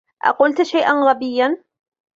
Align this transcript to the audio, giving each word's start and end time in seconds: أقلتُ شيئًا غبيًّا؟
أقلتُ 0.25 0.61
شيئًا 0.61 0.91
غبيًّا؟ 0.93 1.57